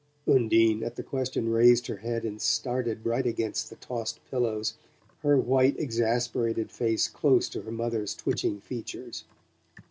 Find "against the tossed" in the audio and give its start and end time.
3.27-4.19